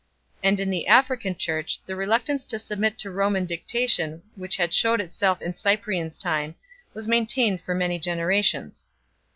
[0.41, 4.73] And in the African Church the reluctance to submit to Roman dic tation which had
[4.73, 6.55] shewed itself in Cyprian s time
[6.95, 8.87] was maintained for many generations.